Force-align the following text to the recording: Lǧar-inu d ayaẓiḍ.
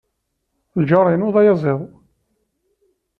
Lǧar-inu 0.81 1.29
d 1.33 1.35
ayaẓiḍ. 1.41 1.81